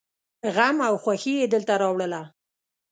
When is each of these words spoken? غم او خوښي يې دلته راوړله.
غم 0.55 0.77
او 0.87 0.93
خوښي 1.03 1.33
يې 1.39 1.45
دلته 1.53 1.73
راوړله. 1.81 2.21